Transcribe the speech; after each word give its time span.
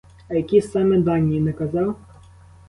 А 0.27 0.35
які 0.35 0.61
саме 0.61 0.97
дані, 0.97 1.39
не 1.39 1.53
казав? 1.53 1.95